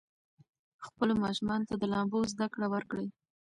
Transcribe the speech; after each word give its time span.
خپلو 0.85 1.13
ماشومانو 1.23 1.67
ته 1.69 1.75
د 1.77 1.83
لامبو 1.93 2.19
زده 2.33 2.47
کړه 2.53 2.67
ورکړئ. 2.73 3.07